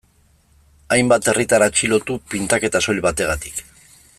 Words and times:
Hainbat 0.95 1.29
herritar 1.33 1.65
atxilotu 1.65 2.17
pintaketa 2.35 2.85
soil 2.87 3.03
bategatik. 3.09 3.63